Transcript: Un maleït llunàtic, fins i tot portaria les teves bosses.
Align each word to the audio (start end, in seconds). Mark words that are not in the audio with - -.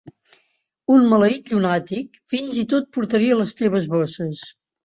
Un 0.95 1.05
maleït 1.11 1.51
llunàtic, 1.53 2.19
fins 2.33 2.57
i 2.63 2.65
tot 2.75 2.91
portaria 2.97 3.39
les 3.43 3.57
teves 3.63 3.87
bosses. 3.97 4.47